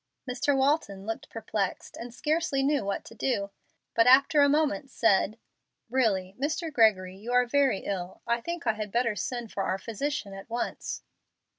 [0.27, 0.57] Mr.
[0.57, 3.51] Walton looked perplexed and scarcely knew what to do,
[3.93, 5.37] but after a moment said,
[5.91, 6.73] "Really, Mr.
[6.73, 8.23] Gregory, you are very ill.
[8.25, 11.03] I think I had better send for our physician at once."